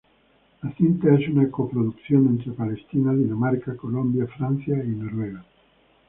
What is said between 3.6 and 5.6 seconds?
Colombia, Francia y Noruega.